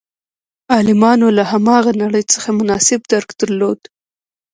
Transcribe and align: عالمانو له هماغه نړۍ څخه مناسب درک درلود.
عالمانو 0.73 1.27
له 1.37 1.43
هماغه 1.51 1.91
نړۍ 2.03 2.23
څخه 2.33 2.49
مناسب 2.59 2.99
درک 3.11 3.29
درلود. 3.41 3.79